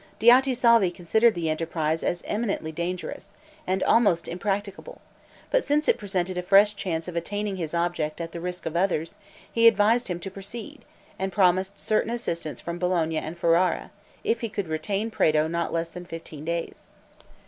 [0.19, 3.33] Diotisalvi considered the enterprise as imminently dangerous,
[3.67, 4.99] and almost impracticable;
[5.51, 8.75] but since it presented a fresh chance of attaining his object, at the risk of
[8.75, 9.15] others,
[9.51, 10.85] he advised him to proceed,
[11.19, 13.91] and promised certain assistance from Bologna and Ferrara,
[14.23, 16.87] if he could retain Prato not less than fifteen days.